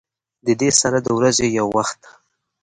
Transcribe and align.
د 0.45 0.47
دې 0.61 0.69
سره 0.81 0.97
د 1.01 1.07
ورځې 1.17 1.47
يو 1.57 1.67
وخت 1.77 1.99